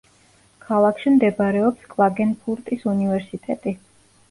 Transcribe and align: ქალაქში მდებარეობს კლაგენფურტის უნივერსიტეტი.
ქალაქში 0.69 1.13
მდებარეობს 1.17 1.85
კლაგენფურტის 1.93 2.89
უნივერსიტეტი. 2.95 3.79